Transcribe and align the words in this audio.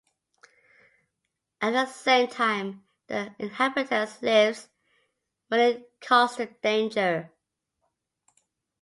At 1.61 1.73
the 1.73 1.85
same 1.85 2.27
time, 2.27 2.85
the 3.05 3.35
inhabitants' 3.37 4.19
lives 4.23 4.67
were 5.51 5.59
in 5.59 5.85
constant 5.99 6.59
danger. 6.63 7.31